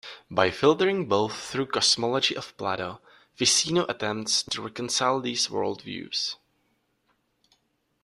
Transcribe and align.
By 0.31 0.49
filtering 0.49 1.07
both 1.07 1.37
through 1.39 1.67
cosmology 1.67 2.35
of 2.35 2.57
Plato, 2.57 2.99
Ficino 3.35 3.85
attempts 3.87 4.41
to 4.41 4.59
reconcile 4.59 5.19
these 5.19 5.47
world-views. 5.47 6.37